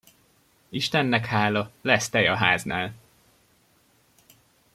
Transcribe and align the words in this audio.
Istennek 0.69 1.25
hála, 1.25 1.71
lesz 1.81 2.09
tej 2.09 2.27
a 2.27 2.35
háznál! 2.35 2.93